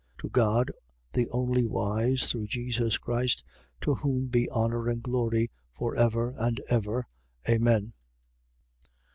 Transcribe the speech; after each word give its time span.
To 0.21 0.29
God, 0.29 0.71
the 1.13 1.29
only 1.29 1.63
wise, 1.67 2.23
through 2.31 2.47
Jesus 2.47 2.97
Christ, 2.97 3.43
to 3.81 3.93
whom 3.93 4.29
be 4.29 4.49
honour 4.49 4.89
and 4.89 5.03
glory 5.03 5.51
for 5.75 5.95
ever 5.95 6.33
and 6.39 6.59
ever. 6.69 7.05
Amen. 7.47 7.93